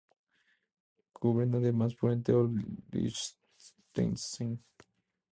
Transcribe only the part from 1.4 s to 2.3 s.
además por